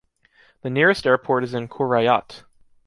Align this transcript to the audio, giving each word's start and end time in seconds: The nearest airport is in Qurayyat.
The 0.63 0.71
nearest 0.71 1.05
airport 1.05 1.43
is 1.43 1.53
in 1.53 1.67
Qurayyat. 1.67 2.41